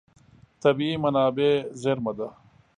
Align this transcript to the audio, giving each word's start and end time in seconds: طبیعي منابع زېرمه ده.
طبیعي 0.63 0.95
منابع 1.03 1.51
زېرمه 1.81 2.11
ده. 2.17 2.27